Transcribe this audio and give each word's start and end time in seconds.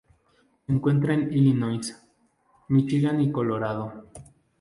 Se 0.65 0.73
encuentra 0.73 1.13
en 1.13 1.31
Illinois, 1.31 1.95
Michigan 2.69 3.21
y 3.21 3.31
Colorado. 3.31 4.09